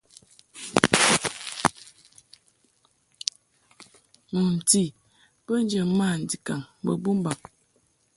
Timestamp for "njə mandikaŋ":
5.63-6.61